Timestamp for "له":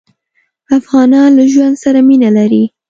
1.37-1.43